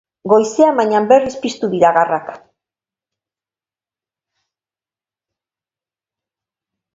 Goizean, 0.31 0.77
baina, 0.79 1.01
berriz 1.11 1.33
piztu 1.43 1.69
dira 1.73 1.91
garrak. 1.97 2.31